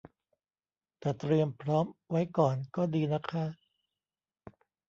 [0.99, 3.45] แต่เตรียมพร้อมไว้ก่อนก็ดีนะคะ